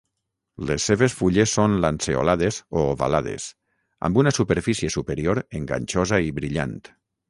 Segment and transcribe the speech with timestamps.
[0.69, 3.47] Les seves fulles són lanceolades o ovalades,
[4.09, 6.79] amb una superfície superior enganxosa i brillant.